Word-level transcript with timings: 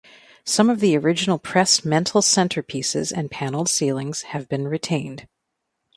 Some 0.43 0.71
of 0.71 0.79
the 0.79 0.97
original 0.97 1.37
pressed 1.37 1.85
metal 1.85 2.23
centrepieces 2.23 3.11
and 3.15 3.29
panelled 3.29 3.69
ceilings 3.69 4.23
have 4.23 4.49
been 4.49 4.67
retained. 4.67 5.27